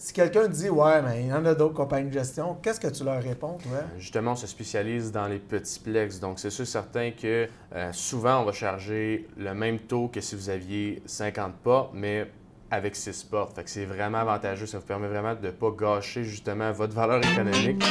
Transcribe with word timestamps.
Si 0.00 0.14
quelqu'un 0.14 0.48
dit 0.48 0.70
Ouais, 0.70 1.02
mais 1.02 1.24
il 1.24 1.26
y 1.26 1.32
en 1.32 1.44
a 1.44 1.54
d'autres 1.54 1.74
compagnies 1.74 2.08
de 2.08 2.14
gestion, 2.14 2.56
qu'est-ce 2.62 2.80
que 2.80 2.86
tu 2.88 3.04
leur 3.04 3.22
réponds, 3.22 3.58
toi? 3.58 3.80
Justement, 3.98 4.32
on 4.32 4.34
se 4.34 4.46
spécialise 4.46 5.12
dans 5.12 5.26
les 5.26 5.38
petits 5.38 5.78
plex. 5.78 6.18
Donc, 6.18 6.38
c'est 6.38 6.48
sûr 6.48 6.66
certain 6.66 7.10
que 7.10 7.46
euh, 7.74 7.92
souvent, 7.92 8.40
on 8.40 8.46
va 8.46 8.52
charger 8.52 9.28
le 9.36 9.52
même 9.52 9.78
taux 9.78 10.08
que 10.08 10.22
si 10.22 10.36
vous 10.36 10.48
aviez 10.48 11.02
50 11.04 11.52
pas, 11.56 11.90
mais 11.92 12.30
avec 12.70 12.96
6 12.96 13.24
portes. 13.24 13.54
Fait 13.54 13.62
que 13.62 13.68
c'est 13.68 13.84
vraiment 13.84 14.18
avantageux. 14.18 14.64
Ça 14.64 14.78
vous 14.78 14.86
permet 14.86 15.06
vraiment 15.06 15.34
de 15.34 15.48
ne 15.48 15.50
pas 15.50 15.70
gâcher 15.70 16.24
justement 16.24 16.72
votre 16.72 16.94
valeur 16.94 17.22
économique. 17.22 17.84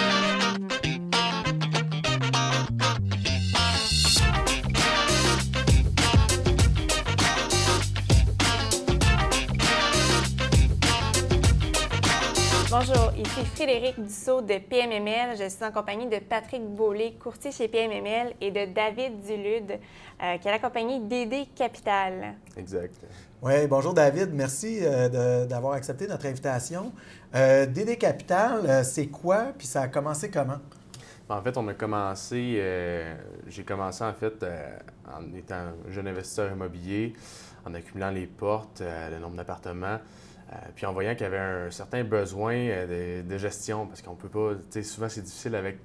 Bonjour, 12.90 13.12
ici 13.18 13.46
Frédéric 13.54 14.00
Dussault 14.00 14.42
de 14.42 14.58
PMML. 14.58 15.38
Je 15.38 15.48
suis 15.50 15.64
en 15.64 15.72
compagnie 15.72 16.08
de 16.08 16.18
Patrick 16.18 16.64
Beaulé, 16.64 17.14
courtier 17.22 17.52
chez 17.52 17.68
PMML, 17.68 18.34
et 18.42 18.50
de 18.50 18.74
David 18.74 19.22
Dulude, 19.22 19.80
euh, 20.24 20.38
qui 20.38 20.48
est 20.48 20.52
la 20.52 20.58
compagnie 20.58 21.00
DD 21.00 21.50
Capital. 21.56 22.36
Exact. 22.58 22.96
Oui, 23.44 23.68
bonjour 23.68 23.94
David. 23.94 24.34
Merci 24.34 24.80
euh, 24.82 25.46
d'avoir 25.46 25.74
accepté 25.74 26.08
notre 26.08 26.26
invitation. 26.26 26.92
Euh, 27.36 27.68
DD 27.68 27.98
Capital, 27.98 28.84
c'est 28.84 29.08
quoi? 29.08 29.54
Puis 29.56 29.68
ça 29.68 29.82
a 29.82 29.88
commencé 29.88 30.32
comment? 30.32 30.60
En 31.28 31.42
fait, 31.44 31.58
on 31.58 31.68
a 31.68 31.76
commencé, 31.76 32.64
j'ai 33.48 33.64
commencé 33.64 34.04
en 34.04 34.14
fait 34.14 34.44
en 35.06 35.32
étant 35.36 35.74
jeune 35.90 36.08
investisseur 36.08 36.52
immobilier, 36.52 37.14
en 37.68 37.74
accumulant 37.76 38.10
les 38.10 38.26
portes, 38.26 38.82
le 38.82 39.20
nombre 39.20 39.36
d'appartements. 39.36 40.00
Euh, 40.52 40.56
puis 40.76 40.86
en 40.86 40.94
voyant 40.94 41.14
qu'il 41.14 41.24
y 41.24 41.26
avait 41.26 41.38
un 41.38 41.70
certain 41.70 42.04
besoin 42.04 42.56
euh, 42.56 43.24
de, 43.24 43.38
gestion, 43.38 43.86
parce 43.86 44.02
qu'on 44.02 44.16
peut 44.16 44.30
pas, 44.30 44.56
tu 44.56 44.62
sais, 44.70 44.84
souvent 44.84 45.08
c'est 45.08 45.22
difficile 45.22 45.56
avec 45.56 45.78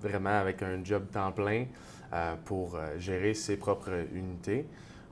vraiment 0.00 0.38
avec 0.38 0.62
un 0.62 0.82
job 0.84 1.06
temps 1.10 1.32
plein 1.32 1.66
euh, 2.12 2.34
pour 2.44 2.78
gérer 2.98 3.34
ses 3.34 3.56
propres 3.56 4.06
unités. 4.12 4.66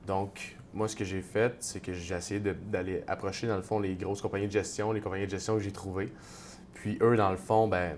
Donc, 0.07 0.57
moi, 0.73 0.87
ce 0.87 0.95
que 0.95 1.03
j'ai 1.03 1.21
fait, 1.21 1.55
c'est 1.59 1.79
que 1.81 1.93
j'ai 1.93 2.15
essayé 2.15 2.39
d'aller 2.39 3.03
approcher, 3.07 3.47
dans 3.47 3.57
le 3.57 3.61
fond, 3.61 3.79
les 3.79 3.95
grosses 3.95 4.21
compagnies 4.21 4.47
de 4.47 4.51
gestion, 4.51 4.91
les 4.91 5.01
compagnies 5.01 5.25
de 5.25 5.31
gestion 5.31 5.55
que 5.55 5.61
j'ai 5.61 5.71
trouvées. 5.71 6.11
Puis 6.73 6.97
eux, 7.01 7.15
dans 7.17 7.31
le 7.31 7.37
fond, 7.37 7.67
ben, 7.67 7.97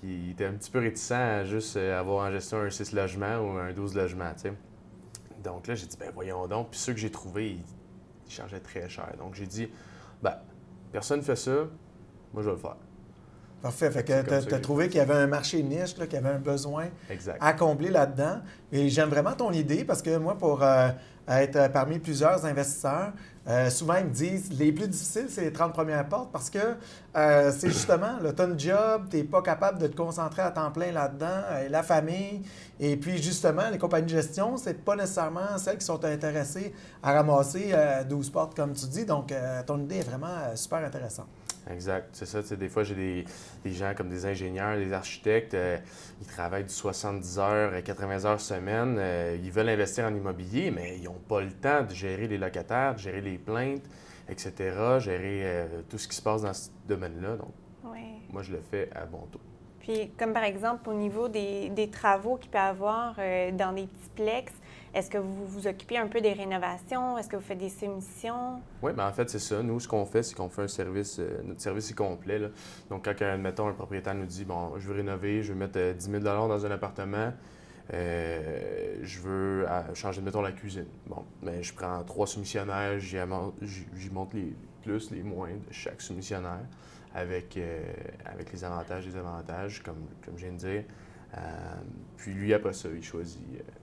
qui 0.00 0.30
étaient 0.30 0.44
un 0.44 0.52
petit 0.52 0.70
peu 0.70 0.78
réticents 0.78 1.14
à 1.14 1.44
juste 1.44 1.76
avoir 1.76 2.28
en 2.28 2.30
gestion 2.30 2.58
un 2.58 2.70
6 2.70 2.92
logements 2.92 3.38
ou 3.38 3.56
un 3.56 3.72
12 3.72 3.96
logements, 3.96 4.32
tu 4.34 4.42
sais. 4.42 4.52
Donc 5.42 5.66
là, 5.66 5.74
j'ai 5.74 5.86
dit, 5.86 5.96
ben 5.98 6.10
voyons 6.12 6.46
donc. 6.46 6.70
Puis 6.70 6.80
ceux 6.80 6.92
que 6.92 6.98
j'ai 6.98 7.10
trouvés, 7.10 7.58
ils 8.26 8.32
chargeaient 8.32 8.60
très 8.60 8.88
cher. 8.88 9.12
Donc 9.18 9.34
j'ai 9.34 9.46
dit, 9.46 9.68
ben, 10.22 10.34
personne 10.92 11.20
ne 11.20 11.24
fait 11.24 11.36
ça, 11.36 11.52
moi 12.32 12.42
je 12.42 12.48
vais 12.48 12.54
le 12.54 12.56
faire. 12.56 12.76
Parfait. 13.62 13.90
Fait 13.90 14.04
que 14.04 14.46
tu 14.46 14.54
as, 14.54 14.60
trouvé 14.60 14.86
qu'il 14.88 14.98
y 14.98 15.00
avait 15.00 15.14
un 15.14 15.26
marché 15.26 15.62
niche, 15.62 15.94
qu'il 15.94 16.12
y 16.12 16.16
avait 16.16 16.28
un 16.28 16.38
besoin 16.38 16.86
à 17.40 17.52
combler 17.54 17.90
là-dedans. 17.90 18.40
Et 18.70 18.88
j'aime 18.88 19.08
vraiment 19.08 19.32
ton 19.32 19.50
idée 19.50 19.84
parce 19.84 20.00
que 20.00 20.16
moi, 20.16 20.38
pour 20.38 20.62
euh, 20.62 20.90
être 21.26 21.72
parmi 21.72 21.98
plusieurs 21.98 22.44
investisseurs, 22.46 23.12
euh, 23.48 23.70
souvent 23.70 23.96
ils 23.96 24.06
me 24.06 24.10
disent 24.10 24.50
les 24.58 24.72
plus 24.72 24.88
difficiles, 24.88 25.26
c'est 25.28 25.42
les 25.42 25.52
30 25.52 25.72
premières 25.72 26.06
portes 26.08 26.30
parce 26.30 26.50
que 26.50 26.58
euh, 27.16 27.52
c'est 27.56 27.68
justement, 27.68 28.18
le 28.22 28.34
ton 28.34 28.58
job, 28.58 29.06
tu 29.10 29.16
n'es 29.16 29.24
pas 29.24 29.42
capable 29.42 29.78
de 29.78 29.86
te 29.86 29.96
concentrer 29.96 30.42
à 30.42 30.50
temps 30.50 30.70
plein 30.70 30.92
là-dedans, 30.92 31.42
la 31.70 31.82
famille. 31.82 32.42
Et 32.78 32.96
puis 32.96 33.22
justement, 33.22 33.70
les 33.70 33.78
compagnies 33.78 34.06
de 34.06 34.16
gestion, 34.16 34.56
c'est 34.56 34.84
pas 34.84 34.96
nécessairement 34.96 35.56
celles 35.56 35.78
qui 35.78 35.86
sont 35.86 36.04
intéressées 36.04 36.74
à 37.02 37.12
ramasser 37.12 37.74
12 38.08 38.30
portes, 38.30 38.54
comme 38.54 38.72
tu 38.72 38.86
dis. 38.86 39.04
Donc, 39.04 39.32
ton 39.66 39.78
idée 39.80 39.96
est 39.96 40.08
vraiment 40.08 40.54
super 40.54 40.78
intéressante. 40.78 41.28
Exact. 41.70 42.08
C'est 42.12 42.26
ça. 42.26 42.40
Des 42.56 42.68
fois, 42.68 42.82
j'ai 42.82 43.24
des, 43.64 43.72
gens 43.72 43.92
comme 43.94 44.08
des 44.08 44.24
ingénieurs, 44.26 44.76
des 44.76 44.92
architectes, 44.92 45.54
euh, 45.54 45.76
ils 46.20 46.26
travaillent 46.26 46.64
du 46.64 46.72
70 46.72 47.38
heures, 47.38 47.82
80 47.82 48.24
heures 48.24 48.40
semaine. 48.40 48.96
Euh, 48.98 49.38
ils 49.42 49.50
veulent 49.50 49.68
investir 49.68 50.06
en 50.06 50.14
immobilier, 50.14 50.70
mais 50.70 50.96
ils 50.96 51.04
n'ont 51.04 51.12
pas 51.28 51.40
le 51.40 51.52
temps 51.52 51.82
de 51.82 51.94
gérer 51.94 52.26
les 52.26 52.38
locataires, 52.38 52.94
de 52.94 53.00
gérer 53.00 53.20
les 53.20 53.38
plaintes, 53.38 53.84
etc., 54.28 54.52
gérer 54.98 55.42
euh, 55.44 55.66
tout 55.88 55.98
ce 55.98 56.08
qui 56.08 56.16
se 56.16 56.22
passe 56.22 56.42
dans 56.42 56.54
ce 56.54 56.70
domaine-là. 56.88 57.36
Donc, 57.36 57.52
moi, 58.30 58.42
je 58.42 58.52
le 58.52 58.60
fais 58.60 58.90
à 58.94 59.06
bon 59.06 59.26
taux. 59.32 59.40
Puis, 59.80 60.10
comme 60.18 60.34
par 60.34 60.44
exemple, 60.44 60.88
au 60.90 60.94
niveau 60.94 61.28
des, 61.28 61.90
travaux 61.90 62.36
qu'il 62.36 62.50
peut 62.50 62.58
y 62.58 62.60
avoir 62.60 63.16
dans 63.52 63.72
des 63.74 63.86
petits 63.86 64.10
plex, 64.16 64.52
est-ce 64.94 65.10
que 65.10 65.18
vous 65.18 65.46
vous 65.46 65.66
occupez 65.66 65.98
un 65.98 66.06
peu 66.06 66.20
des 66.20 66.32
rénovations? 66.32 67.18
Est-ce 67.18 67.28
que 67.28 67.36
vous 67.36 67.42
faites 67.42 67.58
des 67.58 67.68
soumissions? 67.68 68.60
Oui, 68.82 68.92
bien 68.92 69.08
en 69.08 69.12
fait, 69.12 69.28
c'est 69.28 69.38
ça. 69.38 69.62
Nous, 69.62 69.80
ce 69.80 69.88
qu'on 69.88 70.06
fait, 70.06 70.22
c'est 70.22 70.34
qu'on 70.34 70.48
fait 70.48 70.62
un 70.62 70.68
service, 70.68 71.18
euh, 71.18 71.42
notre 71.44 71.60
service 71.60 71.90
est 71.90 71.94
complet. 71.94 72.40
Donc, 72.88 73.04
quand, 73.04 73.22
admettons, 73.22 73.68
un 73.68 73.72
propriétaire 73.72 74.14
nous 74.14 74.26
dit, 74.26 74.44
bon, 74.44 74.78
je 74.78 74.88
veux 74.88 74.94
rénover, 74.94 75.42
je 75.42 75.52
veux 75.52 75.58
mettre 75.58 75.78
10 75.78 76.08
euh, 76.08 76.20
000 76.20 76.22
dans 76.22 76.66
un 76.66 76.70
appartement, 76.70 77.32
euh, 77.92 78.98
je 79.02 79.20
veux 79.20 79.66
changer, 79.94 80.22
mettons, 80.22 80.42
la 80.42 80.52
cuisine. 80.52 80.86
Bon, 81.06 81.24
mais 81.42 81.52
ben, 81.52 81.62
je 81.62 81.74
prends 81.74 82.02
trois 82.04 82.26
soumissionnaires, 82.26 82.98
j'y 82.98 83.18
montre 84.10 84.36
les 84.36 84.54
plus, 84.82 85.10
les 85.10 85.22
moins 85.22 85.50
de 85.50 85.72
chaque 85.72 86.00
soumissionnaire 86.00 86.60
avec, 87.14 87.58
avec 88.24 88.52
les 88.52 88.64
avantages 88.64 89.04
et 89.04 89.06
les 89.06 89.12
désavantages, 89.12 89.82
comme, 89.82 90.06
comme 90.24 90.36
je 90.36 90.44
viens 90.44 90.52
de 90.52 90.58
dire. 90.58 90.84
Euh, 91.36 91.40
puis 92.16 92.32
lui, 92.32 92.54
après 92.54 92.72
ça, 92.72 92.88
il 92.94 93.02
choisit 93.02 93.40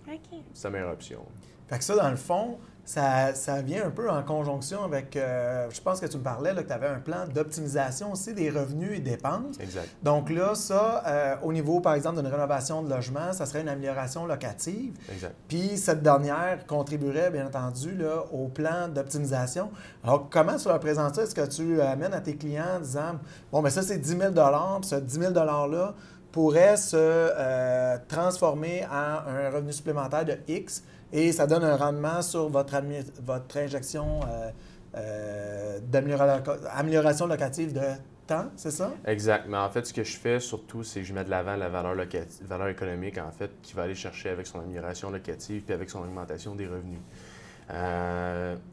euh, 0.07 0.15
sa 0.53 0.69
meilleure 0.69 0.91
option. 0.91 1.21
Fait 1.67 1.77
que 1.77 1.83
ça, 1.83 1.95
dans 1.95 2.09
le 2.09 2.15
fond, 2.15 2.59
ça, 2.83 3.33
ça 3.33 3.63
vient 3.63 3.87
un 3.87 3.89
peu 3.89 4.07
en 4.11 4.21
conjonction 4.21 4.83
avec, 4.83 5.15
euh, 5.15 5.67
je 5.71 5.81
pense 5.81 5.99
que 5.99 6.05
tu 6.05 6.17
me 6.17 6.21
parlais, 6.21 6.53
là, 6.53 6.61
que 6.61 6.67
tu 6.67 6.73
avais 6.73 6.87
un 6.87 6.99
plan 6.99 7.25
d'optimisation 7.27 8.11
aussi 8.11 8.35
des 8.35 8.51
revenus 8.51 8.91
et 8.93 8.99
dépenses. 8.99 9.59
Exact. 9.59 9.89
Donc 10.03 10.29
là, 10.29 10.53
ça, 10.53 11.39
au 11.41 11.51
niveau, 11.51 11.79
par 11.79 11.95
exemple, 11.95 12.17
d'une 12.17 12.27
rénovation 12.27 12.83
de 12.83 12.89
logement, 12.91 13.33
ça 13.33 13.47
serait 13.47 13.61
une 13.61 13.69
amélioration 13.69 14.27
locative. 14.27 14.93
Exact. 15.11 15.33
Puis 15.47 15.77
cette 15.77 16.03
dernière 16.03 16.67
contribuerait, 16.67 17.31
bien 17.31 17.47
entendu, 17.47 17.95
là, 17.95 18.25
au 18.31 18.49
plan 18.49 18.87
d'optimisation. 18.87 19.71
Alors, 20.03 20.29
comment 20.29 20.55
tu 20.57 20.67
leur 20.67 20.79
présentes 20.79 21.15
ça? 21.15 21.23
Est-ce 21.23 21.33
que 21.33 21.47
tu 21.47 21.81
amènes 21.81 22.13
à 22.13 22.21
tes 22.21 22.35
clients 22.35 22.75
en 22.77 22.79
disant, 22.81 23.19
bon, 23.51 23.63
mais 23.63 23.71
ça, 23.71 23.81
c'est 23.81 23.97
10 23.97 24.09
000 24.09 24.31
puis 24.31 24.89
ce 24.89 24.95
10 24.97 25.19
000 25.19 25.33
$-là, 25.33 25.95
pourrait 26.35 26.75
se 26.75 26.97
euh, 26.97 27.97
transformer 28.09 28.85
en 28.91 29.25
un 29.25 29.49
revenu 29.49 29.71
supplémentaire 29.71 30.25
de 30.25 30.35
X 30.49 30.83
et 31.13 31.31
ça 31.31 31.47
donne 31.47 31.63
un 31.63 31.77
rendement 31.77 32.21
sur 32.21 32.49
votre, 32.49 32.75
votre 33.23 33.55
injection 33.55 34.19
euh, 34.27 34.49
euh, 34.97 35.79
d'amélioration 35.79 37.27
locative 37.27 37.71
de 37.71 37.87
temps, 38.27 38.47
c'est 38.57 38.71
ça? 38.71 38.91
Exact. 39.05 39.45
Mais 39.47 39.55
en 39.55 39.69
fait, 39.69 39.85
ce 39.85 39.93
que 39.93 40.03
je 40.03 40.17
fais 40.17 40.41
surtout, 40.41 40.83
c'est 40.83 40.99
que 40.99 41.05
je 41.05 41.13
mets 41.13 41.23
de 41.23 41.29
l'avant 41.29 41.55
la 41.55 41.69
valeur, 41.69 41.95
valeur 42.41 42.67
économique, 42.67 43.17
en 43.17 43.31
fait, 43.31 43.51
qui 43.61 43.73
va 43.73 43.83
aller 43.83 43.95
chercher 43.95 44.27
avec 44.27 44.45
son 44.45 44.59
amélioration 44.59 45.11
locative 45.11 45.61
puis 45.61 45.73
avec 45.73 45.89
son 45.89 45.99
augmentation 45.99 46.53
des 46.53 46.67
revenus. 46.67 46.99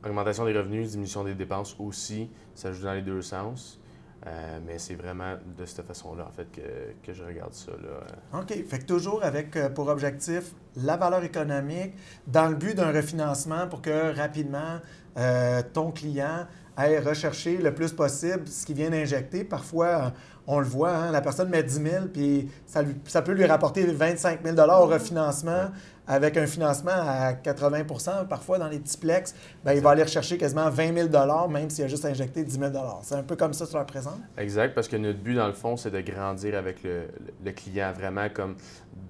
augmentation 0.05 0.47
des 0.47 0.59
revenus, 0.59 0.91
diminution 0.91 1.23
des 1.23 1.35
dépenses 1.35 1.77
aussi, 1.79 2.29
ça 2.57 2.73
joue 2.73 2.83
dans 2.83 2.95
les 2.95 3.03
deux 3.03 3.23
sens. 3.23 3.79
Euh, 4.27 4.61
mais 4.65 4.79
c'est 4.79 4.95
vraiment 4.95 5.35
de 5.59 5.67
cette 5.67 5.85
façon-là, 5.85 6.29
en 6.29 6.31
fait, 6.31 6.47
que, 6.53 7.13
je 7.13 7.25
regarde 7.25 7.53
ça. 7.55 7.73
Là. 7.73 8.41
OK. 8.41 8.55
Fait 8.69 8.79
que 8.79 8.85
toujours 8.85 9.25
avec 9.25 9.57
euh, 9.57 9.69
pour 9.69 9.89
objectif 9.89 10.53
la 10.77 10.97
valeur 10.97 11.25
économique 11.25 11.95
dans 12.29 12.47
le 12.49 12.55
but 12.55 12.77
d'un 12.77 12.93
refinancement 12.93 13.67
pour 13.67 13.83
que 13.83 14.15
rapidement 14.17 14.79
euh, 15.19 15.61
ton 15.73 15.91
client 15.91 16.47
aille 16.77 17.01
rechercher 17.01 17.59
le 17.59 17.75
plus 17.75 17.93
possible 17.93 18.47
ce 18.47 18.65
qu'il 18.65 18.77
vient 18.77 18.91
d'injecter. 18.91 19.43
Parfois, 19.43 20.13
on 20.47 20.61
le 20.61 20.67
voit, 20.67 20.95
hein, 20.95 21.11
la 21.11 21.21
personne 21.21 21.49
met 21.49 21.63
10 21.63 21.73
000 21.75 22.07
puis 22.13 22.49
ça, 22.65 22.83
ça 23.05 23.23
peut 23.23 23.33
lui 23.33 23.45
rapporter 23.45 23.85
25 23.85 24.41
000 24.45 24.57
au 24.57 24.87
refinancement 24.87 25.71
avec 26.07 26.37
un 26.37 26.47
financement 26.47 26.93
à 26.93 27.33
80% 27.33 28.27
parfois 28.27 28.59
dans 28.59 28.69
les 28.69 28.79
petits 28.79 28.99
plex, 28.99 29.35
ben, 29.65 29.73
il 29.73 29.81
va 29.81 29.91
aller 29.91 30.03
rechercher 30.03 30.37
quasiment 30.37 30.69
20 30.69 31.11
000 31.11 31.49
même 31.49 31.71
s'il 31.71 31.85
a 31.85 31.89
juste 31.89 32.05
injecté 32.05 32.45
10 32.45 32.59
000 32.59 32.73
C'est 33.03 33.15
un 33.15 33.23
peu 33.23 33.37
comme 33.37 33.53
ça 33.53 33.65
que 33.65 33.71
tu 33.71 33.77
leur 33.77 33.87
présentes? 33.87 34.21
Exact, 34.37 34.75
parce 34.75 34.89
que 34.89 34.97
notre 34.97 35.19
but, 35.19 35.35
dans 35.35 35.47
le 35.47 35.53
fond, 35.53 35.77
c'est 35.77 35.91
de 35.91 36.01
grandir 36.01 36.57
avec 36.57 36.83
le, 36.83 37.53
client, 37.53 37.93
vraiment 37.93 38.29
comme 38.33 38.57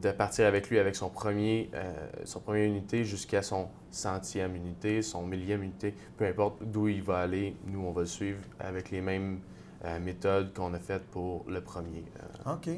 de 0.03 0.11
partir 0.11 0.47
avec 0.47 0.69
lui 0.69 0.79
avec 0.79 0.97
son 0.97 1.09
premier, 1.09 1.71
euh, 1.75 1.93
son 2.25 2.41
première 2.41 2.67
unité 2.67 3.05
jusqu'à 3.05 3.43
son 3.43 3.69
centième 3.91 4.57
unité, 4.57 5.03
son 5.03 5.23
millième 5.23 5.63
unité, 5.63 5.95
peu 6.17 6.27
importe 6.27 6.63
d'où 6.63 6.89
il 6.89 7.03
va 7.03 7.19
aller, 7.19 7.57
nous, 7.67 7.81
on 7.81 7.93
va 7.93 8.03
le 8.03 8.07
suivre 8.07 8.41
avec 8.59 8.91
les 8.91 9.01
mêmes 9.01 9.41
euh, 9.85 9.99
méthode 9.99 10.55
qu'on 10.55 10.73
a 10.75 10.79
faite 10.79 11.03
pour 11.11 11.45
le 11.49 11.61
premier. 11.61 12.05
Euh. 12.47 12.53
OK. 12.53 12.69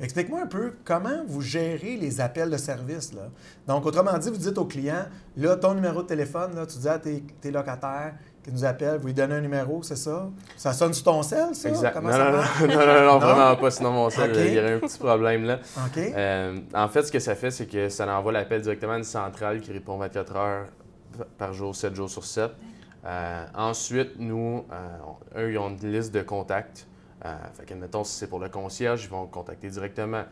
Explique-moi 0.00 0.42
un 0.42 0.46
peu 0.46 0.74
comment 0.84 1.24
vous 1.26 1.40
gérez 1.40 1.96
les 1.96 2.20
appels 2.20 2.50
de 2.50 2.56
service. 2.56 3.12
Là. 3.12 3.22
Donc, 3.66 3.84
autrement 3.84 4.16
dit, 4.16 4.30
vous 4.30 4.36
dites 4.36 4.56
au 4.58 4.64
client, 4.64 5.04
là, 5.36 5.56
ton 5.56 5.74
numéro 5.74 6.02
de 6.02 6.06
téléphone, 6.06 6.54
là, 6.54 6.64
tu 6.64 6.78
dis 6.78 6.88
à 6.88 7.00
tes, 7.00 7.50
locataires 7.50 8.14
qui 8.44 8.52
nous 8.52 8.64
appellent, 8.64 8.98
vous 8.98 9.08
lui 9.08 9.14
donnez 9.14 9.34
un 9.34 9.40
numéro, 9.40 9.82
c'est 9.82 9.96
ça? 9.96 10.30
Ça 10.56 10.72
sonne 10.72 10.94
sur 10.94 11.04
ton 11.04 11.22
sel, 11.24 11.52
ça? 11.52 11.68
Exact. 11.68 11.96
non, 12.00 12.10
non, 12.10 12.68
non, 12.68 13.06
non, 13.06 13.18
vraiment 13.18 13.56
pas, 13.56 13.70
sinon 13.72 13.90
mon 13.90 14.10
sel, 14.10 14.32
il 14.34 14.54
y 14.54 14.58
aurait 14.60 14.74
un 14.74 14.78
petit 14.78 14.98
problème 14.98 15.44
là. 15.44 15.58
OK. 15.84 15.98
Euh, 15.98 16.58
en 16.74 16.88
fait, 16.88 17.02
ce 17.02 17.10
que 17.10 17.18
ça 17.18 17.34
fait, 17.34 17.50
c'est 17.50 17.66
que 17.66 17.88
ça 17.88 18.06
envoie 18.16 18.30
l'appel 18.30 18.62
directement 18.62 18.92
à 18.92 18.98
une 18.98 19.04
centrale 19.04 19.60
qui 19.60 19.72
répond 19.72 19.96
24 19.96 20.36
heures 20.36 20.66
par 21.38 21.52
jour, 21.52 21.74
7 21.74 21.94
jours 21.94 22.10
sur 22.10 22.24
7. 22.24 22.50
Ensuite, 23.54 24.18
nous, 24.18 24.64
eux, 25.36 25.52
ils 25.52 25.58
ont 25.58 25.70
une 25.70 25.92
liste 25.92 26.14
de 26.14 26.22
contacts. 26.22 26.86
fait 27.54 27.66
que, 27.66 27.74
mettons, 27.74 28.04
si 28.04 28.14
c'est 28.14 28.26
pour 28.28 28.38
le 28.38 28.48
concierge, 28.48 29.04
ils 29.04 29.10
vont 29.10 29.26
contacter 29.26 29.68
directement. 29.68 30.24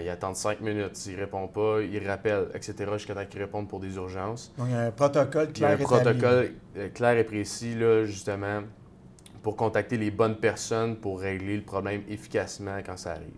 ils 0.00 0.08
attendent 0.08 0.36
cinq 0.36 0.60
minutes. 0.60 0.96
S'ils 0.96 1.16
ne 1.16 1.20
répondent 1.20 1.52
pas, 1.52 1.80
ils 1.80 2.06
rappellent, 2.06 2.48
etc., 2.54 2.74
jusqu'à 2.94 3.14
temps 3.14 3.26
qu'ils 3.26 3.40
répondent 3.40 3.68
pour 3.68 3.80
des 3.80 3.96
urgences. 3.96 4.52
Donc, 4.58 4.68
il 4.68 4.74
y 4.74 4.76
a 4.76 4.82
un 4.82 4.90
protocole 4.90 5.52
clair 5.52 5.70
Il 5.70 5.80
y 5.80 5.82
a 5.82 5.84
un 5.84 5.88
protocole 5.88 6.52
clair 6.94 7.18
et 7.18 7.24
précis, 7.24 7.74
là, 7.74 8.04
justement, 8.04 8.62
pour 9.44 9.56
contacter 9.56 9.98
les 9.98 10.10
bonnes 10.10 10.36
personnes 10.36 10.96
pour 10.96 11.20
régler 11.20 11.56
le 11.56 11.62
problème 11.62 12.02
efficacement 12.08 12.78
quand 12.84 12.96
ça 12.96 13.12
arrive. 13.12 13.28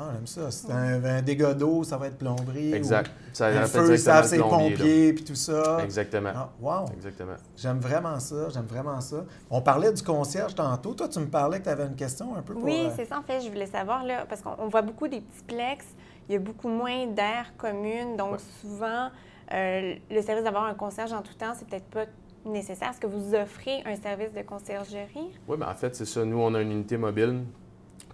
Ah, 0.00 0.10
j'aime 0.14 0.26
ça. 0.28 0.50
C'est 0.52 0.70
un, 0.70 1.22
dégât 1.22 1.54
d'eau, 1.54 1.82
ça 1.82 1.96
va 1.96 2.06
être 2.06 2.18
plomberie. 2.18 2.72
Exact. 2.72 3.10
Ça 3.32 3.48
un 3.48 3.66
feu, 3.66 3.96
ça 3.96 4.22
c'est 4.22 4.38
pompiers, 4.38 5.12
puis 5.12 5.24
tout 5.24 5.34
ça. 5.34 5.78
Exactement. 5.82 6.30
Ah, 6.34 6.50
wow. 6.60 6.86
Exactement. 6.94 7.34
J'aime 7.56 7.80
vraiment 7.80 8.20
ça, 8.20 8.48
j'aime 8.50 8.66
vraiment 8.66 9.00
ça. 9.00 9.24
On 9.50 9.60
parlait 9.60 9.92
du 9.92 10.02
concierge 10.02 10.54
tantôt. 10.54 10.94
Toi, 10.94 11.08
tu 11.08 11.18
me 11.18 11.26
parlais 11.26 11.58
que 11.58 11.64
tu 11.64 11.70
avais 11.70 11.86
une 11.86 11.96
question 11.96 12.36
un 12.36 12.42
peu 12.42 12.54
pour... 12.54 12.62
Oui, 12.62 12.86
euh, 12.86 12.90
c'est 12.94 13.06
ça, 13.06 13.18
en 13.18 13.22
fait. 13.22 13.40
Je 13.40 13.48
voulais 13.48 13.66
savoir, 13.66 14.04
là, 14.04 14.24
parce 14.28 14.40
qu'on 14.40 14.68
voit 14.68 14.82
beaucoup 14.82 15.08
des 15.08 15.20
petits 15.20 15.42
plex. 15.44 15.84
Il 16.28 16.34
y 16.34 16.36
a 16.36 16.38
beaucoup 16.38 16.68
moins 16.68 17.06
d'air 17.06 17.52
commune. 17.56 18.16
Donc, 18.16 18.38
souvent, 18.60 19.08
euh, 19.52 19.94
le 20.10 20.22
service 20.22 20.44
d'avoir 20.44 20.64
un 20.64 20.74
concierge 20.74 21.12
en 21.12 21.22
tout 21.22 21.34
temps, 21.34 21.54
c'est 21.56 21.66
peut-être 21.66 21.86
pas 21.86 22.04
nécessaire. 22.44 22.90
Est-ce 22.90 23.00
que 23.00 23.08
vous 23.08 23.34
offrez 23.34 23.82
un 23.84 23.96
service 23.96 24.32
de 24.32 24.42
conciergerie? 24.42 25.32
Oui, 25.48 25.56
bien, 25.56 25.68
en 25.68 25.74
fait, 25.74 25.96
c'est 25.96 26.04
ça. 26.04 26.24
Nous, 26.24 26.38
on 26.38 26.54
a 26.54 26.60
une 26.60 26.70
unité 26.70 26.96
mobile 26.96 27.42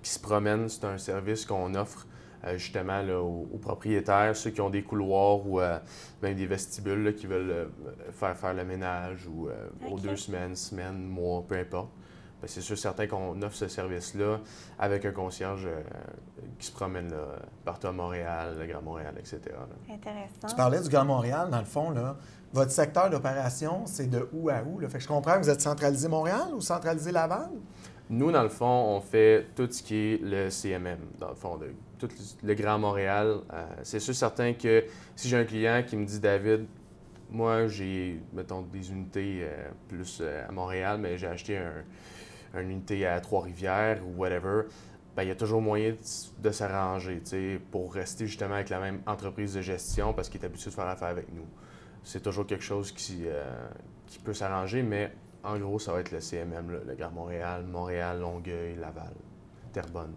qui 0.04 0.10
se 0.10 0.20
promène. 0.20 0.68
C'est 0.68 0.84
un 0.84 0.98
service 0.98 1.44
qu'on 1.44 1.74
offre 1.74 2.06
euh, 2.44 2.58
justement 2.58 3.00
aux, 3.18 3.58
propriétaires, 3.58 4.36
ceux 4.36 4.50
qui 4.50 4.60
ont 4.60 4.70
des 4.70 4.82
couloirs 4.82 5.44
ou 5.46 5.60
euh, 5.60 5.78
même 6.22 6.36
des 6.36 6.46
vestibules 6.46 7.14
qui 7.16 7.26
veulent 7.26 7.50
euh, 7.50 7.66
faire 8.12 8.36
faire 8.36 8.54
le 8.54 8.64
ménage 8.64 9.26
ou 9.26 9.48
aux 9.90 9.98
deux 9.98 10.16
semaines, 10.16 10.54
semaines, 10.54 11.02
mois, 11.02 11.42
peu 11.48 11.56
importe. 11.56 11.88
Ben, 12.42 12.48
c'est 12.48 12.60
sûr 12.60 12.76
certain 12.76 13.06
qu'on 13.06 13.40
offre 13.40 13.56
ce 13.56 13.68
service-là 13.68 14.40
avec 14.78 15.06
un 15.06 15.12
concierge 15.12 15.66
qui 16.58 16.66
se 16.66 16.72
promène 16.72 17.10
là, 17.10 17.38
partout 17.64 17.86
à 17.86 17.92
Montréal, 17.92 18.56
le 18.58 18.66
Grand 18.66 18.82
Montréal, 18.82 19.14
etc. 19.18 19.40
Intéressant. 19.90 20.46
Tu 20.46 20.54
parlais 20.54 20.82
du 20.82 20.90
Grand 20.90 21.06
Montréal, 21.06 21.48
dans 21.50 21.60
le 21.60 21.64
fond, 21.64 21.90
là. 21.90 22.16
Votre 22.52 22.70
secteur 22.70 23.08
d'opération, 23.10 23.82
c'est 23.86 24.08
de 24.08 24.28
où 24.32 24.48
à 24.48 24.62
où? 24.62 24.78
Fait 24.80 24.98
que 24.98 25.02
je 25.02 25.08
comprends 25.08 25.34
que 25.34 25.40
vous 25.40 25.50
êtes 25.50 25.62
centralisé 25.62 26.06
Montréal 26.06 26.48
ou 26.54 26.60
centralisé 26.60 27.10
Laval? 27.10 27.48
Nous, 28.14 28.30
dans 28.30 28.44
le 28.44 28.48
fond, 28.48 28.94
on 28.94 29.00
fait 29.00 29.48
tout 29.56 29.68
ce 29.68 29.82
qui 29.82 29.96
est 29.96 30.22
le 30.22 30.48
CMM, 30.48 30.98
dans 31.18 31.30
le 31.30 31.34
fond, 31.34 31.56
de, 31.56 31.74
tout 31.98 32.08
le 32.44 32.54
Grand 32.54 32.78
Montréal. 32.78 33.40
Euh, 33.52 33.66
c'est 33.82 33.98
sûr 33.98 34.14
certain 34.14 34.52
que 34.52 34.84
si 35.16 35.28
j'ai 35.28 35.36
un 35.36 35.44
client 35.44 35.82
qui 35.84 35.96
me 35.96 36.04
dit, 36.04 36.20
David, 36.20 36.66
moi, 37.28 37.66
j'ai, 37.66 38.20
mettons, 38.32 38.62
des 38.62 38.92
unités 38.92 39.40
euh, 39.42 39.68
plus 39.88 40.20
euh, 40.20 40.48
à 40.48 40.52
Montréal, 40.52 40.98
mais 41.00 41.18
j'ai 41.18 41.26
acheté 41.26 41.58
un, 41.58 42.60
une 42.60 42.70
unité 42.70 43.04
à 43.04 43.20
Trois-Rivières 43.20 44.00
ou 44.06 44.20
whatever, 44.20 44.62
ben, 45.16 45.24
il 45.24 45.28
y 45.28 45.32
a 45.32 45.36
toujours 45.36 45.60
moyen 45.60 45.96
de, 46.38 46.50
s'arranger 46.52 47.20
pour 47.72 47.94
rester 47.94 48.28
justement 48.28 48.54
avec 48.54 48.68
la 48.68 48.78
même 48.78 49.00
entreprise 49.08 49.54
de 49.54 49.60
gestion 49.60 50.12
parce 50.12 50.28
qu'il 50.28 50.40
est 50.40 50.46
habitué 50.46 50.70
de 50.70 50.74
faire 50.76 50.86
affaire 50.86 51.08
avec 51.08 51.32
nous. 51.32 51.46
C'est 52.04 52.22
toujours 52.22 52.46
quelque 52.46 52.64
chose 52.64 52.92
qui, 52.92 53.24
qui 54.06 54.18
peut 54.18 54.34
s'arranger, 54.34 54.82
mais 54.82 55.10
en 55.44 55.58
gros, 55.58 55.78
ça 55.78 55.92
va 55.92 56.00
être 56.00 56.10
le 56.10 56.20
CMM, 56.20 56.70
le 56.86 56.94
Gare 56.94 57.12
Montréal, 57.12 57.64
Montréal, 57.64 58.20
Longueuil, 58.20 58.76
Laval, 58.76 59.12
Terrebonne. 59.72 60.14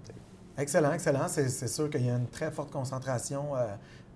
Excellent, 0.57 0.94
excellent. 0.94 1.27
C'est 1.27 1.68
sûr 1.68 1.89
qu'il 1.89 2.06
y 2.06 2.09
a 2.09 2.15
une 2.15 2.27
très 2.27 2.50
forte 2.50 2.71
concentration 2.71 3.56
euh, 3.56 3.68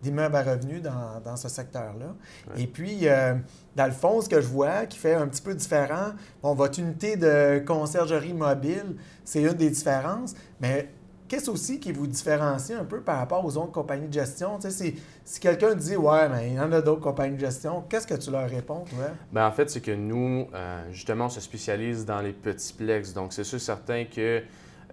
d'immeubles 0.02 0.36
à 0.36 0.42
revenus 0.42 0.82
dans, 0.82 1.36
ce 1.36 1.50
secteur-là. 1.50 2.16
Et 2.58 2.66
puis, 2.66 3.08
euh, 3.08 3.36
dans 3.76 3.86
le 3.86 3.92
fond, 3.92 4.22
ce 4.22 4.30
que 4.30 4.42
je 4.42 4.48
vois 4.48 4.86
qui 4.88 4.98
fait 4.98 5.14
un 5.14 5.28
petit 5.28 5.42
peu 5.42 5.54
différent, 5.54 6.14
bon, 6.42 6.56
votre 6.56 6.80
unité 6.80 7.16
de 7.16 7.60
conciergerie 7.60 8.34
mobile, 8.34 8.96
c'est 9.24 9.44
une 9.44 9.54
des 9.54 9.70
différences, 9.70 10.34
mais 10.60 10.90
Qu'est-ce 11.32 11.50
aussi 11.50 11.80
qui 11.80 11.94
vous 11.94 12.08
différencie 12.08 12.78
un 12.78 12.84
peu 12.84 13.00
par 13.00 13.18
rapport 13.18 13.46
aux 13.46 13.56
autres 13.56 13.72
compagnies 13.72 14.10
de 14.10 14.14
gestion? 14.14 14.60
si, 14.60 15.40
quelqu'un 15.40 15.76
dit 15.76 15.96
Ouais, 15.96 16.28
mais 16.28 16.50
il 16.50 16.56
y 16.56 16.60
en 16.60 16.70
a 16.74 16.82
d'autres 16.82 17.00
compagnies 17.00 17.38
de 17.38 17.40
gestion, 17.40 17.86
qu'est-ce 17.88 18.06
que 18.06 18.16
tu 18.16 18.32
leur 18.32 18.50
réponds? 18.50 18.84
Bien, 19.32 19.48
en 19.48 19.52
fait, 19.54 19.70
c'est 19.70 19.80
que 19.80 19.92
nous, 19.92 20.50
euh, 20.54 20.84
justement, 20.92 21.28
on 21.28 21.30
se 21.30 21.40
spécialise 21.40 22.06
dans 22.06 22.20
les 22.20 22.34
petits 22.34 22.74
plex. 22.74 23.14
Donc, 23.14 23.32
c'est 23.32 23.46
sûr 23.46 23.62
certain 23.62 24.04
que 24.04 24.44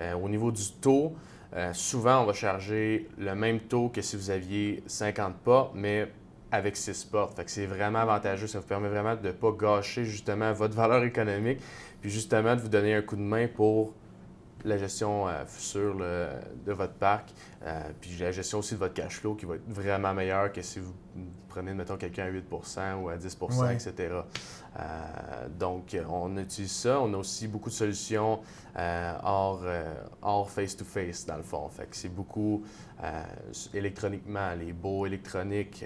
euh, 0.01 0.15
au 0.15 0.29
niveau 0.29 0.53
du 0.53 0.63
taux, 0.81 1.13
euh, 1.57 1.73
souvent, 1.73 2.23
on 2.23 2.27
va 2.27 2.35
charger 2.35 3.09
le 3.19 3.35
même 3.35 3.59
taux 3.59 3.89
que 3.89 4.01
si 4.01 4.15
vous 4.15 4.31
aviez 4.31 4.85
50 4.87 5.35
pas, 5.39 5.73
mais 5.75 6.07
avec 6.53 6.77
6 6.77 7.05
portes. 7.07 7.35
Fait 7.35 7.47
que 7.47 7.51
c'est 7.51 7.67
vraiment 7.67 7.99
avantageux. 7.99 8.47
Ça 8.47 8.61
vous 8.61 8.67
permet 8.69 8.89
vraiment 8.89 9.17
de 9.17 9.27
ne 9.27 9.33
pas 9.33 9.51
gâcher 9.51 10.05
justement 10.05 10.53
votre 10.53 10.75
valeur 10.77 11.03
économique, 11.03 11.59
puis 12.01 12.11
justement 12.11 12.55
de 12.55 12.61
vous 12.61 12.69
donner 12.69 12.95
un 12.95 13.03
coup 13.03 13.17
de 13.17 13.23
main 13.23 13.49
pour 13.49 13.93
la 14.65 14.79
gestion 14.79 15.29
euh, 15.29 15.45
future 15.47 15.97
de 15.97 16.73
votre 16.73 16.95
parc, 16.95 17.31
euh, 17.65 17.83
puis 18.01 18.17
la 18.19 18.33
gestion 18.33 18.59
aussi 18.59 18.75
de 18.75 18.79
votre 18.79 18.95
cash 18.95 19.21
flow 19.21 19.35
qui 19.35 19.47
va 19.47 19.57
être 19.57 19.69
vraiment 19.69 20.15
meilleure 20.15 20.53
que 20.53 20.63
si 20.63 20.81
vous 20.81 20.95
prenez, 21.49 21.75
mettons, 21.75 21.97
quelqu'un 21.97 22.25
à 22.25 22.31
8% 22.31 23.03
ou 23.03 23.09
à 23.09 23.17
10% 23.17 23.73
etc. 23.73 23.93
Euh, 24.79 25.49
donc, 25.59 25.97
on 26.09 26.37
utilise 26.37 26.73
ça. 26.73 27.01
On 27.01 27.13
a 27.15 27.17
aussi 27.17 27.49
beaucoup 27.49 27.71
de 27.71 27.75
solutions 27.75 28.41
hors, 28.77 30.51
face-to-face, 30.51 31.27
dans 31.27 31.37
le 31.37 31.43
fond. 31.43 31.69
Fait 31.69 31.87
que 31.87 31.97
c'est 31.97 32.15
beaucoup 32.15 32.65
électroniquement, 33.75 34.55
les 34.55 34.73
beaux 34.73 35.07
électroniques, 35.07 35.85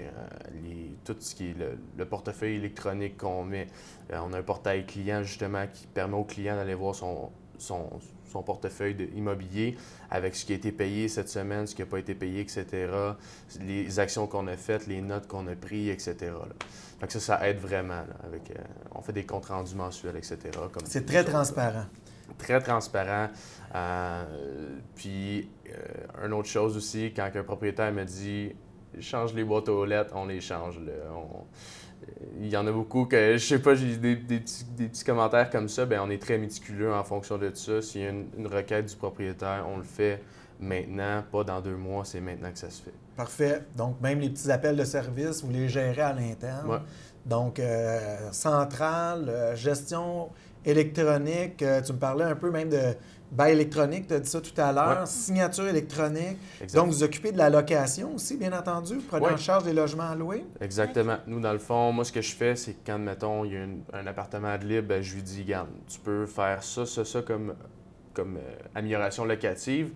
les, 0.63 0.95
tout 1.03 1.15
ce 1.19 1.33
qui 1.33 1.51
est 1.51 1.57
le, 1.57 1.79
le 1.97 2.05
portefeuille 2.05 2.55
électronique 2.55 3.17
qu'on 3.17 3.43
met. 3.43 3.67
on 4.11 4.33
a 4.33 4.37
un 4.37 4.43
portail 4.43 4.85
client, 4.85 5.23
justement, 5.23 5.65
qui 5.71 5.87
permet 5.87 6.17
au 6.17 6.25
client 6.25 6.55
d'aller 6.55 6.75
voir 6.75 6.93
son, 6.93 7.31
son, 7.63 7.89
son 8.33 8.43
portefeuille 8.43 9.09
immobilier 9.15 9.77
avec 10.09 10.35
ce 10.35 10.45
qui 10.45 10.53
a 10.53 10.55
été 10.55 10.71
payé 10.71 11.07
cette 11.07 11.29
semaine, 11.29 11.65
ce 11.67 11.75
qui 11.75 11.81
n'a 11.81 11.87
pas 11.87 11.99
été 11.99 12.15
payé, 12.15 12.41
etc., 12.41 12.65
les 13.61 13.99
actions 13.99 14.27
qu'on 14.27 14.47
a 14.47 14.57
faites, 14.57 14.87
les 14.87 15.01
notes 15.01 15.27
qu'on 15.27 15.47
a 15.47 15.55
prises, 15.55 15.89
etc. 15.89 16.31
Donc 16.99 17.11
ça, 17.11 17.19
ça 17.19 17.47
aide 17.47 17.57
vraiment. 17.57 18.03
avec, 18.25 18.51
euh, 18.51 18.63
on 18.93 19.01
fait 19.01 19.13
des 19.13 19.25
comptes 19.25 19.45
rendus 19.45 19.75
mensuels, 19.75 20.17
etc. 20.17 20.37
C'est 20.85 21.05
très 21.05 21.23
transparent. 21.23 21.85
Très 22.37 22.59
transparent. 22.61 23.29
Euh, 23.75 24.23
puis, 24.95 25.49
euh, 25.69 26.25
une 26.25 26.33
autre 26.33 26.49
chose 26.49 26.75
aussi, 26.77 27.13
quand 27.15 27.29
un 27.33 27.43
propriétaire 27.43 27.91
me 27.91 28.03
dit 28.03 28.51
change 28.99 29.33
les 29.33 29.43
boîtes 29.43 29.69
aux 29.69 29.85
lettres, 29.85 30.13
on 30.15 30.25
les 30.25 30.39
change. 30.39 30.79
On, 31.11 31.45
il 32.39 32.49
y 32.49 32.57
en 32.57 32.65
a 32.67 32.71
beaucoup 32.71 33.05
que, 33.05 33.33
je 33.33 33.45
sais 33.45 33.59
pas, 33.59 33.75
j'ai 33.75 33.97
des, 33.97 34.15
des, 34.15 34.39
petits, 34.39 35.03
commentaires 35.05 35.49
comme 35.49 35.69
ça, 35.69 35.85
bien, 35.85 36.03
on 36.03 36.09
est 36.09 36.21
très 36.21 36.37
méticuleux 36.37 36.93
en 36.93 37.03
fonction 37.03 37.37
de 37.37 37.51
ça. 37.53 37.81
S'il 37.81 38.01
y 38.01 38.05
a 38.05 38.09
une, 38.09 38.47
requête 38.47 38.85
du 38.85 38.95
propriétaire, 38.95 39.65
on 39.67 39.77
le 39.77 39.83
fait 39.83 40.21
maintenant, 40.59 41.23
pas 41.31 41.43
dans 41.43 41.61
deux 41.61 41.75
mois, 41.75 42.05
c'est 42.05 42.21
maintenant 42.21 42.51
que 42.51 42.59
ça 42.59 42.69
se 42.69 42.81
fait. 42.81 42.93
Parfait. 43.15 43.61
Donc, 43.75 44.01
même 44.01 44.19
les 44.19 44.29
petits 44.29 44.51
appels 44.51 44.75
de 44.75 44.83
service, 44.83 45.43
vous 45.43 45.51
les 45.51 45.69
gérez 45.69 46.01
à 46.01 46.13
l'interne. 46.13 46.81
Donc, 47.25 47.59
euh, 47.59 48.31
centrale, 48.31 49.29
euh, 49.29 49.55
gestion 49.55 50.29
électronique, 50.65 51.61
euh, 51.61 51.81
tu 51.81 51.93
me 51.93 51.97
parlais 51.97 52.25
un 52.25 52.35
peu 52.35 52.51
même 52.51 52.69
de 52.69 52.95
bail 53.33 53.53
électronique, 53.53 54.07
tu 54.07 54.13
as 54.13 54.19
dit 54.19 54.29
ça 54.29 54.39
tout 54.39 54.59
à 54.61 54.71
l'heure, 54.71 55.07
signature 55.07 55.67
électronique. 55.67 56.37
Donc, 56.73 56.87
vous 56.87 57.03
occupez 57.03 57.31
de 57.31 57.37
la 57.37 57.49
location 57.49 58.13
aussi, 58.15 58.37
bien 58.37 58.53
entendu, 58.57 58.95
vous 58.95 59.07
prenez 59.07 59.27
en 59.27 59.37
charge 59.37 59.63
des 59.63 59.73
logements 59.73 60.09
à 60.09 60.15
louer. 60.15 60.45
Exactement. 60.61 61.17
Nous, 61.27 61.39
dans 61.39 61.53
le 61.53 61.59
fond, 61.59 61.91
moi, 61.91 62.05
ce 62.05 62.11
que 62.11 62.21
je 62.21 62.33
fais, 62.33 62.55
c'est 62.55 62.73
que 62.73 62.79
quand, 62.85 62.99
mettons, 62.99 63.43
il 63.45 63.53
y 63.53 63.57
a 63.57 63.65
un 63.93 64.07
appartement 64.07 64.57
de 64.57 64.65
libre, 64.65 64.87
ben, 64.87 65.01
je 65.01 65.15
lui 65.15 65.23
dis, 65.23 65.43
garde, 65.43 65.69
tu 65.87 65.99
peux 65.99 66.25
faire 66.25 66.63
ça, 66.63 66.85
ça, 66.85 67.03
ça 67.03 67.21
comme, 67.21 67.55
comme 68.13 68.37
euh, 68.37 68.55
amélioration 68.75 69.25
locative, 69.25 69.91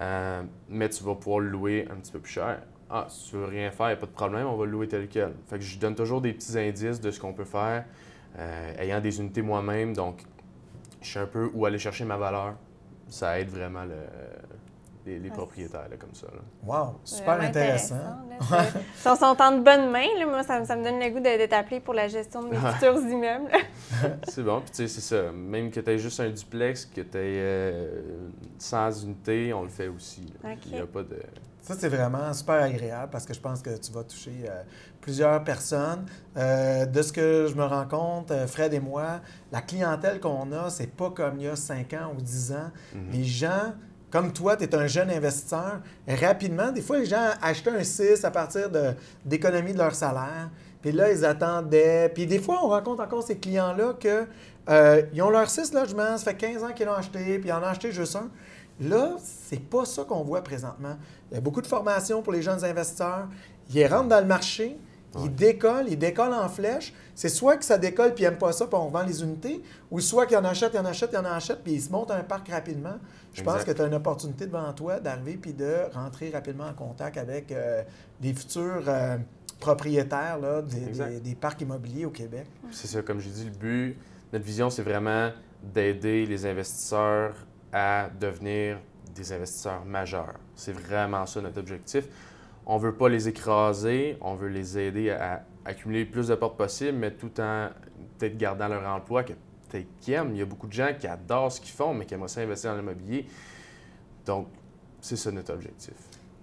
euh, 0.00 0.42
mais 0.68 0.88
tu 0.88 1.04
vas 1.04 1.14
pouvoir 1.14 1.40
le 1.40 1.48
louer 1.48 1.86
un 1.90 1.96
petit 1.96 2.12
peu 2.12 2.18
plus 2.18 2.32
cher. 2.32 2.62
Ah, 2.90 3.06
si 3.08 3.30
tu 3.30 3.36
veux 3.36 3.46
rien 3.46 3.70
faire, 3.70 3.86
il 3.86 3.90
n'y 3.90 3.94
a 3.94 4.00
pas 4.00 4.06
de 4.06 4.12
problème, 4.12 4.46
on 4.46 4.56
va 4.56 4.66
le 4.66 4.72
louer 4.72 4.88
tel 4.88 5.08
quel. 5.08 5.32
Fait 5.48 5.58
que 5.58 5.64
je 5.64 5.78
donne 5.78 5.94
toujours 5.94 6.20
des 6.20 6.32
petits 6.32 6.58
indices 6.58 7.00
de 7.00 7.10
ce 7.10 7.20
qu'on 7.20 7.32
peut 7.32 7.44
faire, 7.44 7.84
euh, 8.38 8.74
ayant 8.78 9.00
des 9.00 9.18
unités 9.18 9.40
moi-même, 9.40 9.94
donc 9.94 10.22
je 11.00 11.12
sais 11.12 11.18
un 11.18 11.26
peu 11.26 11.50
où 11.54 11.64
aller 11.64 11.78
chercher 11.78 12.04
ma 12.04 12.16
valeur 12.16 12.54
ça 13.12 13.38
aide 13.38 13.50
vraiment 13.50 13.84
les, 15.06 15.30
propriétaires 15.30 15.88
comme 15.98 16.14
ça. 16.14 16.26
Wow, 16.64 17.00
super 17.04 17.40
intéressant. 17.40 17.96
si 18.96 19.08
on 19.08 19.16
s'entend 19.16 19.56
de 19.56 19.62
bonnes 19.62 19.90
mains, 19.90 20.06
moi, 20.26 20.42
ça, 20.42 20.60
me 20.60 20.84
donne 20.84 21.00
le 21.00 21.10
goût 21.10 21.20
d'être 21.20 21.52
appelé 21.52 21.80
pour 21.80 21.94
la 21.94 22.08
gestion 22.08 22.42
de 22.42 22.48
mes 22.48 22.56
futurs 22.56 22.98
immeubles. 22.98 23.50
c'est 24.28 24.42
bon, 24.42 24.60
puis 24.60 24.70
tu 24.70 24.76
sais, 24.76 24.88
c'est 24.88 25.00
ça. 25.00 25.32
Même 25.32 25.70
que 25.70 25.80
tu 25.80 25.90
aies 25.90 25.98
juste 25.98 26.20
un 26.20 26.30
duplex, 26.30 26.86
que 26.86 27.00
tu 27.00 27.18
aies 27.18 27.40
euh, 27.40 28.28
100 28.58 29.04
unités, 29.04 29.52
on 29.52 29.62
le 29.62 29.68
fait 29.68 29.88
aussi. 29.88 30.32
Il 30.66 30.72
n'y 30.72 30.80
a 30.80 30.86
pas 30.86 31.02
de... 31.02 31.20
Ça, 31.62 31.74
c'est 31.78 31.88
vraiment 31.88 32.32
super 32.32 32.60
agréable 32.60 33.10
parce 33.12 33.24
que 33.24 33.32
je 33.32 33.40
pense 33.40 33.62
que 33.62 33.76
tu 33.78 33.92
vas 33.92 34.02
toucher 34.02 34.32
euh, 34.48 34.62
plusieurs 35.00 35.44
personnes. 35.44 36.06
Euh, 36.36 36.86
de 36.86 37.02
ce 37.02 37.12
que 37.12 37.46
je 37.48 37.54
me 37.54 37.64
rends 37.64 37.86
compte, 37.86 38.32
euh, 38.32 38.48
Fred 38.48 38.74
et 38.74 38.80
moi, 38.80 39.20
la 39.52 39.60
clientèle 39.60 40.18
qu'on 40.18 40.50
a, 40.50 40.70
c'est 40.70 40.88
pas 40.88 41.10
comme 41.10 41.38
il 41.38 41.44
y 41.44 41.48
a 41.48 41.54
5 41.54 41.92
ans 41.92 42.14
ou 42.16 42.20
10 42.20 42.52
ans. 42.52 42.70
Mhm. 42.94 43.10
Les 43.12 43.22
gens, 43.24 43.74
comme 44.12 44.30
toi, 44.32 44.56
tu 44.56 44.64
es 44.64 44.74
un 44.74 44.86
jeune 44.86 45.10
investisseur, 45.10 45.80
rapidement, 46.06 46.70
des 46.70 46.82
fois, 46.82 46.98
les 46.98 47.06
gens 47.06 47.30
achètent 47.40 47.68
un 47.68 47.82
6 47.82 48.24
à 48.24 48.30
partir 48.30 48.68
d'économies 49.24 49.72
de, 49.72 49.78
leur 49.78 49.94
salaire. 49.94 50.50
Puis 50.82 50.92
là, 50.92 51.10
ils 51.10 51.24
attendaient. 51.24 52.10
Puis 52.12 52.26
des 52.26 52.38
fois, 52.38 52.60
on 52.62 52.68
rencontre 52.68 53.02
encore 53.02 53.22
ces 53.22 53.38
clients-là 53.38 53.94
que 53.98 54.26
euh, 54.68 55.02
ils 55.14 55.22
ont 55.22 55.30
leur 55.30 55.48
six 55.48 55.72
logements, 55.72 56.18
ça 56.18 56.32
fait 56.32 56.36
15 56.36 56.62
ans 56.62 56.72
qu'ils 56.72 56.86
l'ont 56.86 56.92
acheté, 56.92 57.38
puis 57.38 57.48
ils 57.48 57.52
en 57.52 57.60
ont 57.60 57.66
acheté 57.66 57.90
juste 57.90 58.14
un. 58.16 58.28
Là, 58.80 59.16
c'est 59.22 59.60
pas 59.60 59.84
ça 59.84 60.04
qu'on 60.04 60.22
voit 60.22 60.42
présentement. 60.42 60.96
Il 61.30 61.34
y 61.34 61.38
a 61.38 61.40
beaucoup 61.40 61.62
de 61.62 61.66
formations 61.66 62.20
pour 62.20 62.32
les 62.32 62.42
jeunes 62.42 62.64
investisseurs. 62.64 63.28
Ils 63.72 63.86
rentrent 63.86 64.08
dans 64.08 64.20
le 64.20 64.26
marché, 64.26 64.76
ils 65.20 65.34
décollent, 65.34 65.88
ils 65.88 65.98
décollent 65.98 66.32
en 66.32 66.48
flèche. 66.48 66.94
C'est 67.14 67.28
soit 67.28 67.56
que 67.56 67.64
ça 67.64 67.78
décolle 67.78 68.14
puis 68.14 68.24
ils 68.24 68.28
n'aiment 68.28 68.38
pas 68.38 68.52
ça 68.52 68.66
puis 68.66 68.76
on 68.76 68.88
vend 68.88 69.02
les 69.02 69.22
unités, 69.22 69.62
ou 69.90 70.00
soit 70.00 70.26
qu'ils 70.26 70.38
en 70.38 70.44
achètent, 70.44 70.72
ils 70.74 70.80
en 70.80 70.84
achètent, 70.84 71.10
ils 71.12 71.18
en 71.18 71.24
achètent 71.24 71.62
puis 71.62 71.74
ils 71.74 71.82
se 71.82 71.90
montent 71.90 72.10
un 72.10 72.22
parc 72.22 72.48
rapidement. 72.48 72.96
Je 73.32 73.42
pense 73.42 73.64
que 73.64 73.70
tu 73.70 73.80
as 73.80 73.86
une 73.86 73.94
opportunité 73.94 74.46
devant 74.46 74.72
toi 74.72 75.00
d'arriver 75.00 75.38
puis 75.40 75.52
de 75.52 75.74
rentrer 75.92 76.30
rapidement 76.30 76.66
en 76.66 76.74
contact 76.74 77.16
avec 77.16 77.50
euh, 77.52 77.82
des 78.20 78.34
futurs 78.34 78.84
euh, 78.88 79.16
propriétaires 79.60 80.38
des, 80.62 81.34
parcs 81.34 81.60
immobiliers 81.60 82.04
au 82.04 82.10
Québec. 82.10 82.46
C'est 82.70 82.88
ça, 82.88 83.02
comme 83.02 83.20
je 83.20 83.28
dis, 83.28 83.44
le 83.44 83.50
but, 83.50 83.96
notre 84.32 84.44
vision, 84.44 84.70
c'est 84.70 84.82
vraiment 84.82 85.30
d'aider 85.62 86.26
les 86.26 86.46
investisseurs 86.46 87.34
à 87.72 88.08
devenir 88.20 88.78
des 89.14 89.32
investisseurs 89.32 89.84
majeurs. 89.84 90.34
C'est 90.56 90.72
vraiment 90.72 91.26
ça 91.26 91.40
notre 91.40 91.58
objectif. 91.58 92.08
On 92.66 92.76
ne 92.76 92.80
veut 92.82 92.94
pas 92.94 93.08
les 93.08 93.28
écraser, 93.28 94.16
on 94.20 94.34
veut 94.34 94.48
les 94.48 94.78
aider 94.78 95.10
à 95.10 95.44
accumuler 95.64 96.04
le 96.04 96.10
plus 96.10 96.28
de 96.28 96.34
portes 96.34 96.56
possible, 96.56 96.98
mais 96.98 97.10
tout 97.10 97.40
en 97.40 97.68
peut-être 98.18 98.36
gardant 98.36 98.68
leur 98.68 98.86
emploi, 98.86 99.24
que 99.24 99.32
peut-être 99.68 99.86
qu'ils 100.00 100.14
aiment. 100.14 100.30
Il 100.32 100.38
y 100.38 100.42
a 100.42 100.46
beaucoup 100.46 100.68
de 100.68 100.72
gens 100.72 100.92
qui 100.98 101.06
adorent 101.06 101.50
ce 101.50 101.60
qu'ils 101.60 101.74
font, 101.74 101.94
mais 101.94 102.06
qui 102.06 102.14
aimeraient 102.14 102.28
ça 102.28 102.40
investir 102.40 102.70
dans 102.70 102.78
l'immobilier. 102.78 103.26
Donc, 104.24 104.48
c'est 105.00 105.16
ça 105.16 105.32
notre 105.32 105.52
objectif. 105.52 105.94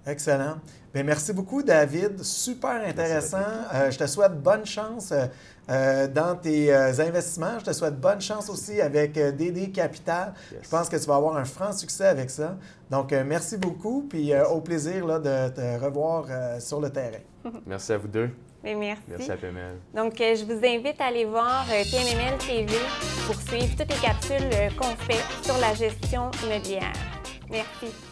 Excellent. 0.06 0.56
Bien, 0.94 1.04
merci 1.04 1.34
beaucoup, 1.34 1.62
David. 1.62 2.24
Super 2.24 2.84
intéressant. 2.84 3.38
Euh, 3.74 3.92
je 3.92 3.98
te 3.98 4.08
souhaite 4.08 4.42
bonne 4.42 4.66
chance 4.66 5.12
euh, 5.12 5.28
euh, 5.70 6.08
dans 6.08 6.36
tes 6.36 6.74
investissements. 6.74 7.60
Je 7.60 7.66
te 7.66 7.74
souhaite 7.74 8.00
bonne 8.00 8.20
chance 8.20 8.50
aussi 8.50 8.82
avec 8.82 9.14
DD 9.14 9.72
Capital. 9.72 10.34
Je 10.62 10.68
pense 10.68 10.90
que 10.90 10.96
tu 10.96 11.06
vas 11.06 11.16
avoir 11.16 11.38
un 11.38 11.46
franc 11.46 11.74
succès 11.74 12.08
avec 12.08 12.32
ça. 12.32 12.58
Donc, 12.90 13.12
merci 13.12 13.58
beaucoup. 13.58 14.08
Puis, 14.10 14.34
au 14.36 14.62
plaisir 14.62 15.06
là, 15.06 15.20
de 15.20 15.54
te 15.54 15.84
revoir 15.84 16.26
sur 16.60 16.82
le 16.82 16.90
terrain. 16.90 17.20
Merci 17.68 17.94
à 17.94 17.98
vous 17.98 18.08
deux. 18.08 18.30
merci. 18.64 19.04
Merci 19.08 19.32
à 19.32 19.38
PML. 19.38 19.76
Donc, 19.94 20.14
je 20.18 20.44
vous 20.44 20.66
invite 20.66 21.00
à 21.00 21.06
aller 21.06 21.26
voir 21.26 21.66
PML 21.68 22.38
TV 22.40 22.76
pour 23.28 23.36
suivre 23.36 23.76
toutes 23.78 23.94
les 23.94 24.02
capsules 24.02 24.76
qu'on 24.78 24.96
fait 25.06 25.24
sur 25.44 25.58
la 25.60 25.74
gestion 25.76 26.32
immobilière. 26.44 26.94
Merci. 27.50 28.09